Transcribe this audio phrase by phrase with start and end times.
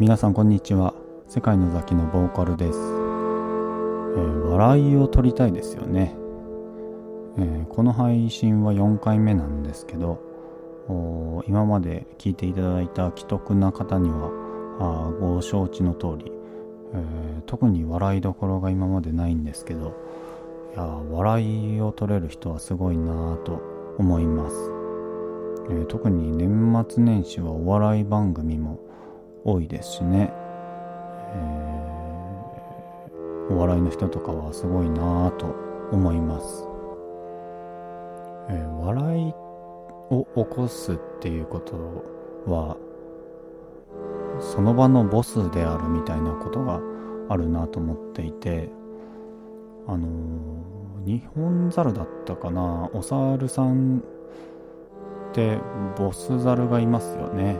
[0.00, 0.92] 皆さんこんにちは。
[1.28, 6.16] 世界のザキのボーカルです、えー、笑いを取りたいですよね、
[7.38, 10.20] えー、この配信は4回目なんですけど
[11.46, 14.30] 今まで聞いていただいた既得な方には
[14.80, 16.32] あご承知の通り、
[16.92, 19.94] えー、特に笑いどころが今までないんですけど
[20.74, 23.62] いや笑いを取れる人はすごいなぁと
[23.98, 24.56] 思います、
[25.70, 28.83] えー、特に年末年始はお笑い番組も
[29.44, 30.32] 多いですしね、
[31.34, 35.54] えー、お笑いの人とかはすごいなぁと
[35.92, 36.66] 思います、
[38.48, 39.34] えー、笑い
[40.10, 41.76] を起こすっていうこと
[42.46, 42.76] は
[44.40, 46.80] その場のボスであるみたいなことが
[47.28, 48.70] あるなと思っていて
[49.86, 52.88] あのー、日本猿だったかな？
[52.94, 55.58] お猿さんって
[55.98, 57.56] ボス猿がいますよね、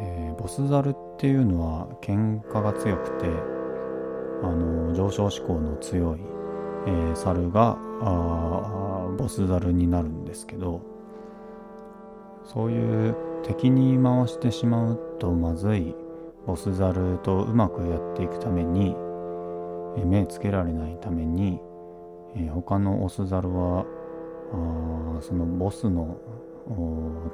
[0.00, 3.26] えー、ボス猿っていうのは喧嘩が強くて
[4.42, 6.20] あの、上昇志向の強い、
[6.86, 7.76] えー、猿が
[9.18, 10.80] ボス猿になるんですけど
[12.44, 15.94] そういう敵に回してしまうとまずい
[16.46, 18.96] ボスザルとうまくやっていくために
[19.98, 21.60] え目つけられないために
[22.34, 23.84] え他のオスザルは
[24.52, 26.16] あそのボスの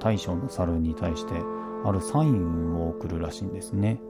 [0.00, 1.34] 大将の猿に対して
[1.86, 4.00] あるサインを送るらしいんですね、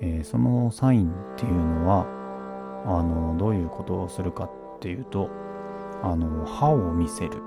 [0.00, 2.06] えー、そのサインっていうのは
[2.86, 5.28] あのどういうことをするかっていうと
[6.02, 7.42] あの歯を見せる。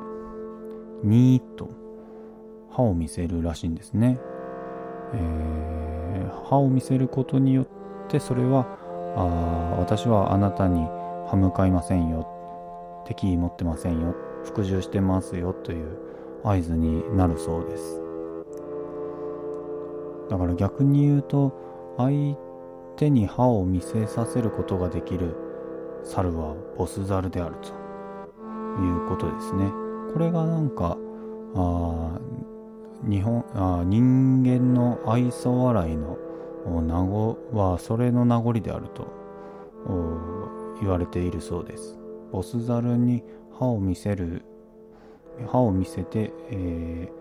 [1.04, 1.70] ニーッと
[2.70, 4.18] 歯を見せるらしいんですね、
[5.14, 7.68] えー、歯を見せることによっ
[8.08, 8.66] てそれは
[9.16, 10.88] あ私はあなたに
[11.28, 12.28] 歯向かいませんよ。
[13.06, 14.16] 敵意持ってませんよ。
[14.46, 15.98] 服従してますよという
[16.44, 18.03] 合図になるそうです。
[20.30, 21.54] だから逆に言うと
[21.98, 22.36] 相
[22.96, 25.36] 手に歯を見せさせることができる
[26.04, 27.70] 猿はボス猿であると
[28.82, 29.72] いうことですね
[30.14, 30.98] これがなんか
[31.56, 32.20] あ
[33.04, 36.18] 日本あ人間の愛想笑いの
[36.66, 39.08] 名残はそれの名残であると
[40.82, 42.00] 言われているそうです。
[42.32, 44.44] ボスザルに歯を見せる
[45.48, 47.14] 歯を見せて、えー、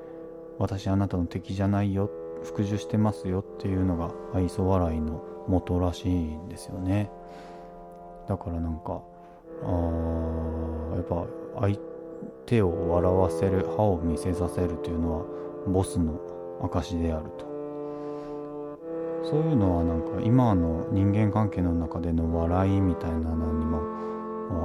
[0.58, 2.10] 私あなたの敵じゃないよ
[2.44, 7.10] 服従してますよっていうのが愛想笑いの元らしいんですよね。
[8.28, 9.02] だからなんか
[9.64, 11.26] あやっぱ
[11.60, 11.78] 相
[12.46, 15.24] 手を笑わせる歯を見せさせるというのは
[15.66, 16.20] ボスの
[16.62, 17.52] 証であると。
[19.24, 23.80] そういうのはなんか今の人間関係の中での笑いみたいなのにも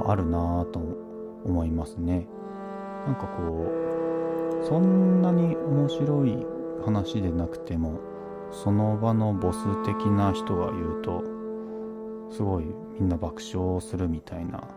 [0.06, 0.80] あるなぁと
[1.44, 2.26] 思いますね。
[3.06, 3.66] なんかこ
[4.62, 6.44] うそんなに面白い
[6.84, 8.00] 話でなくても
[8.50, 11.22] その場のボス的な人が言うと
[12.30, 12.64] すごい
[12.98, 14.68] みんな爆笑するみたいな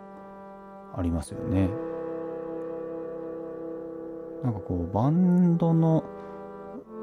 [0.95, 1.69] ありますよね。
[4.44, 6.03] なんかこうバンドの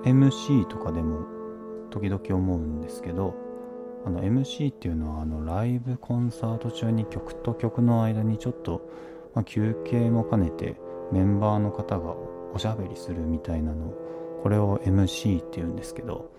[0.04, 1.26] MC とかでも
[1.90, 3.34] 時々思うんですけど
[4.04, 8.88] あの MC っていうのはあのライブコンサート中に曲と曲の間にちょっと、
[9.34, 10.76] まあ、休憩も兼ねて
[11.12, 12.14] メンバーの方が
[12.52, 13.92] おしゃべりするみたいなの
[14.42, 16.30] これを MC っていうんですけど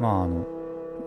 [0.00, 0.46] まああの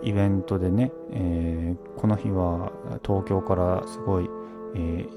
[0.04, 2.72] イベントでね、えー、この日は
[3.06, 4.30] 東京からすごい、
[4.76, 5.10] えー、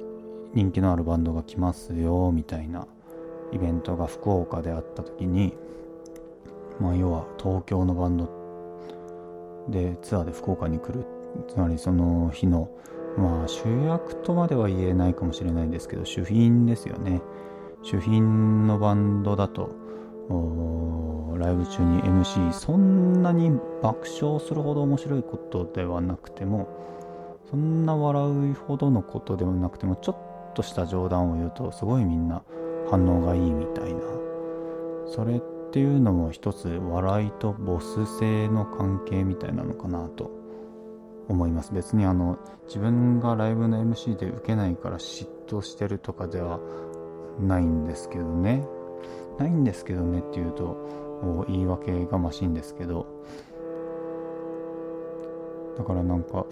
[0.55, 2.87] 人気のあるバンドが来ますよみたいな
[3.53, 5.55] イベントが福岡であった時に、
[6.81, 8.29] まあ、要は東京のバンド
[9.69, 11.05] でツアーで福岡に来る
[11.49, 12.71] つまりその日の
[13.17, 17.23] まあ主役とまでは言えないかもしれないんですけど主品ですよね。
[17.83, 19.71] 主品のバンドだと
[20.29, 23.51] ライブ中に MC そんなに
[23.83, 26.69] 爆笑するほど面白いことではなくても
[27.51, 32.43] そんな笑うほどのことではなくてもちょっとした冗談を言うとすごいみんな
[32.91, 34.01] 反応がいいみたいな。
[35.09, 35.41] それっ
[35.71, 40.47] ていうのも一つ笑いとボス性の関係みたいなのかなと。
[41.29, 41.73] 思います。
[41.75, 46.61] 別にあの自分がライブの MC で受けないから嫉妬してるとかでは
[47.41, 48.65] ないんですけどね。
[49.39, 50.77] ないんですけどねっていうと
[51.49, 53.07] 言い訳がましいんですけど。
[55.77, 56.47] だからなんか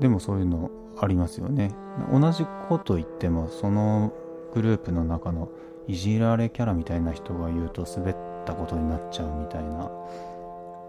[0.00, 1.72] でもそういうのありますよね。
[2.12, 4.12] 同じこと言ってもその
[4.52, 5.48] グループの中の
[5.86, 9.90] いじられキャラみたいな人が言うと滑ったことになっちゃうみたいな。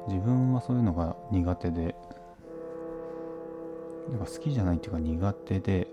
[0.08, 1.96] 自分はそういうのが苦手で
[4.10, 5.88] なんか好きじゃないっていうか苦手で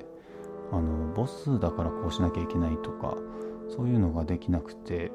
[0.73, 3.17] あのボスだからこうしなきゃいけないとか
[3.69, 5.11] そういうのができなくて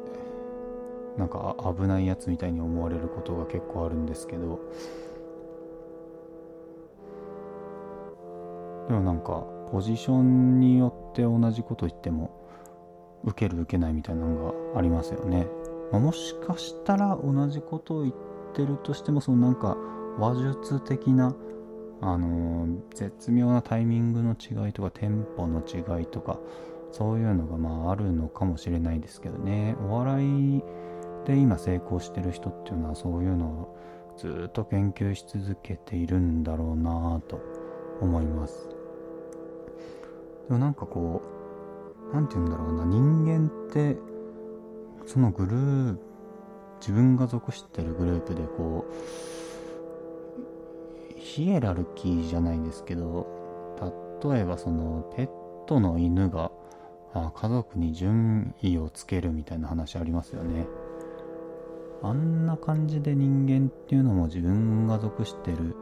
[1.18, 4.60] なんか危ないやつみたいに思われることが結構あるんですけど。
[8.88, 12.32] でもなんかポジションによって同じこと言っても
[13.24, 15.48] 受ける受けないみたいなのがありますよね、
[15.92, 18.14] まあ、もしかしたら同じことを言っ
[18.54, 19.78] てるとしてもそのなんか
[20.20, 21.34] 話術的な
[22.06, 26.40] あの、絶妙なタイミングの違いとかテンポの違いとか
[26.92, 29.76] そういうのがまああるのかもしれないですけどね。
[29.90, 30.64] お笑い
[31.26, 33.78] で今成功してる人っていうのはそういうのを
[34.18, 37.40] ずっと研究し続けているんだろうなと
[38.02, 38.70] 思います。
[40.48, 41.22] でもなんかこ
[42.12, 42.86] う何て言うんだろうな。
[42.86, 43.98] 人間って
[45.06, 46.14] そのグループ
[46.80, 48.94] 自分が属してるグループでこう
[51.34, 53.26] ヒエラルキーじゃないですけど
[54.24, 55.30] 例えばそのペッ
[55.66, 56.52] トの犬が
[57.12, 60.68] あ家族に順位をつけるみたいな話ありますよね。
[62.04, 65.76] あんな感じで人間っていうのも自分が属してる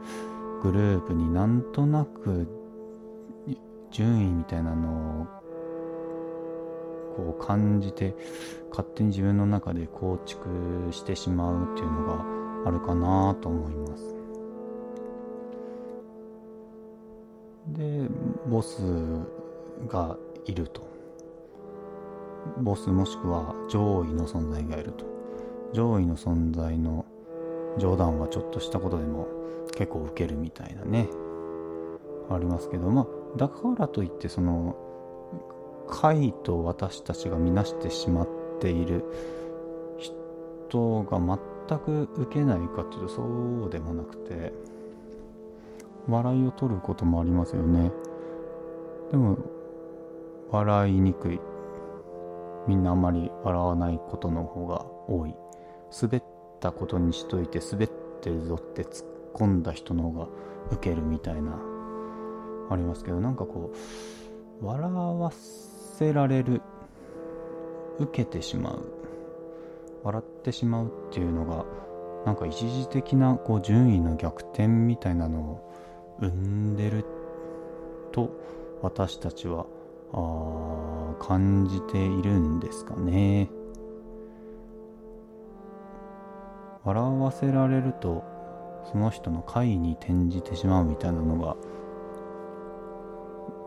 [0.62, 2.48] グループになんとなく
[3.90, 5.26] 順位みたいなのを
[7.16, 8.16] こう感じて
[8.70, 10.48] 勝手に自分の中で構築
[10.92, 12.24] してしまうっていうのが
[12.66, 14.21] あるかなと思います。
[17.68, 18.08] で
[18.48, 18.82] ボス
[19.88, 20.16] が
[20.46, 20.82] いると。
[22.58, 25.04] ボスもしくは上位の存在がいると。
[25.72, 27.04] 上位の存在の
[27.78, 29.26] 冗談はちょっとしたことでも
[29.76, 31.08] 結構ウケるみたいなね。
[32.30, 33.06] ありますけどまあ
[33.36, 34.76] だからといってその
[35.88, 38.28] 怪と私たちが見なしてしまっ
[38.60, 39.04] ている
[39.98, 41.18] 人が
[41.68, 44.71] 全く受けないかというとそうでもなくて。
[46.08, 47.92] 笑いを取ることもありますよね。
[49.10, 49.38] でも
[50.50, 51.40] 笑いにくい。
[52.66, 55.34] みんなあまり笑わないことの方が多い。
[56.00, 56.22] 滑っ
[56.60, 57.90] たことにしといて滑っ
[58.20, 60.28] てるぞって突っ込んだ人の方が
[60.70, 61.58] ウケるみたいな
[62.70, 63.72] ありますけどなんかこ
[64.60, 66.62] う笑わせられる
[67.98, 68.82] 受けてしまう
[70.04, 71.64] 笑ってしまうっていうのが
[72.24, 75.71] なんか一時的なこう順位の逆転みたいなのを
[76.28, 77.04] 生んでる
[78.12, 78.30] と
[78.80, 79.66] 私たちは
[81.18, 83.50] 感じているんですかね。
[86.84, 88.24] 笑わせられると
[88.90, 91.56] その人の快に転じてしまうみたいなのが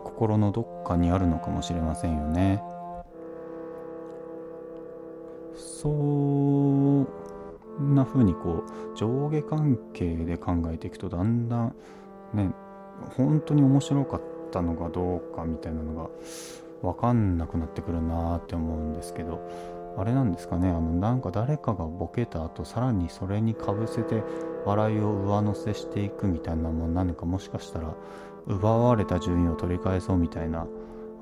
[0.03, 2.61] 心のどっかにあるのかもしれませんよね。
[5.55, 7.05] そん
[7.95, 11.75] な風にこう上下関係で考えていくとだんだん
[12.35, 12.51] ね
[13.17, 14.21] 本当に面白かっ
[14.51, 16.09] たのかどうかみたいなのが
[16.81, 19.41] 分かんなくなってくるなって思うんですけど
[19.97, 24.23] あれなんですかねあのなんか誰かがボケた後さらにそれにかぶせて
[24.65, 27.93] 笑いを上乗せしていくみたいなもん何かもしかしたら
[28.45, 30.67] 奪われた順位を取り返そうみたいな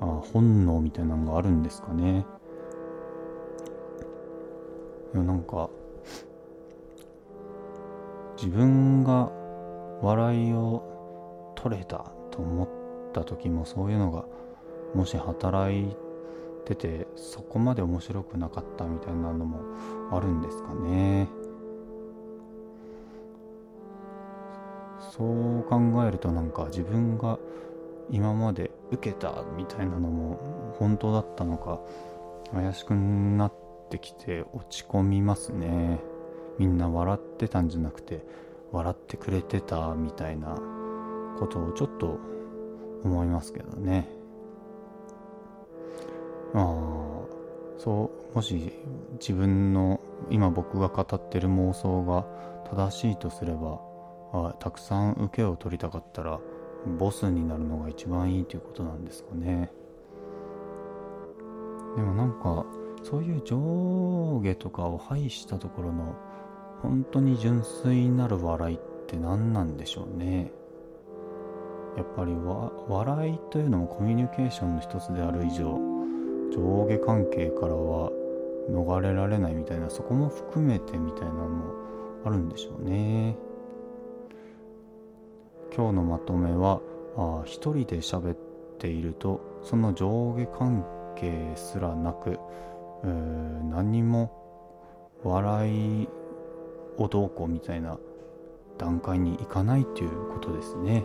[0.00, 2.26] あ本能みたいなのがあるんですかね。
[5.14, 5.70] いやなんか
[8.36, 9.30] 自分が
[10.02, 10.93] 笑いを
[11.64, 12.68] 取れたと思っ
[13.14, 14.26] た時もそういうのが
[14.94, 15.96] もし働い
[16.66, 19.60] ててそこまで面白くなかったみたいなのも
[20.12, 21.26] あるんですかね。
[25.16, 27.38] そう考えるとなんか自分が
[28.10, 31.80] 今まで受けたみたいなのも本当だったのか
[32.52, 33.54] 怪しくなっ
[33.88, 36.00] てきて落ち込みますね。
[36.58, 38.22] みんな笑ってたんじゃなくて
[38.70, 40.73] 笑ってくれてたみたいな。
[41.38, 42.18] ことをちょっと
[43.02, 44.08] 思いますけどね。
[46.54, 47.14] ああ
[47.78, 48.72] そうもし
[49.20, 50.00] 自分の
[50.30, 52.24] 今僕が語ってる妄想が
[52.70, 53.80] 正しいとすれば
[54.32, 56.40] あたくさん受けを取りたかったら
[56.98, 59.70] ボスになるのが一番いいということなんですかね。
[61.96, 62.64] でもなんか
[63.02, 66.14] そういう上下とかを排したところの
[66.82, 70.52] 本当に純粋なる笑いって何なんでしょうね。
[71.96, 72.34] やっぱり
[72.88, 75.78] 笑いというのもコミュニケーションの一つである以上
[76.52, 78.10] 上下関係からは
[78.70, 81.74] 逃れられないみたいなそこも含めてみたいなのも
[82.24, 83.36] あるんでしょうね。
[85.76, 86.80] 今日のまとめは
[87.16, 88.36] あ一人で喋っ
[88.78, 90.84] ているとその上下関
[91.16, 92.38] 係すらなく
[93.02, 94.30] 何も
[95.24, 96.08] 笑い
[96.96, 97.98] をどうこうみたいな
[98.78, 101.04] 段階に行かないということですね、